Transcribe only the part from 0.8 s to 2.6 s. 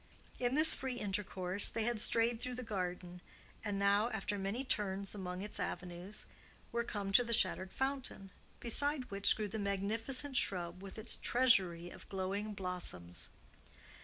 intercourse they had strayed through